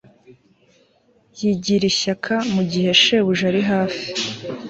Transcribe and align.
Yigira 1.39 1.85
ishyaka 1.91 2.33
mugihe 2.53 2.89
shebuja 3.01 3.43
ari 3.51 3.61
hafi 3.71 4.05